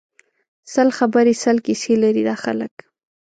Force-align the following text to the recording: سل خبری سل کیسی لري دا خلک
سل 0.73 0.89
خبری 0.97 1.33
سل 1.43 1.57
کیسی 1.65 1.93
لري 2.03 2.23
دا 2.29 2.35
خلک 2.43 2.73